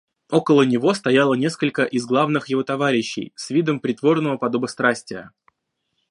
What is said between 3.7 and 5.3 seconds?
притворного подобострастия.